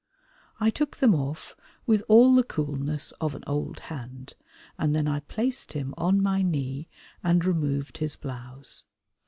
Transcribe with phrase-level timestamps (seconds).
[0.59, 1.55] I took them off
[1.85, 4.33] with all the coolness of an old hand,
[4.79, 6.89] and then I placed him on my knee
[7.23, 8.85] and removed his blouse.